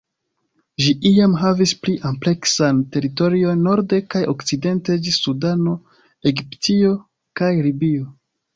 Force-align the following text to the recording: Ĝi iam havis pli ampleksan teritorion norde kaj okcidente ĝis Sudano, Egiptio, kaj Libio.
Ĝi 0.83 0.93
iam 1.09 1.35
havis 1.41 1.73
pli 1.83 1.93
ampleksan 2.11 2.79
teritorion 2.95 3.61
norde 3.67 4.01
kaj 4.15 4.23
okcidente 4.33 4.97
ĝis 5.05 5.21
Sudano, 5.27 5.77
Egiptio, 6.33 6.99
kaj 7.43 7.55
Libio. 7.71 8.11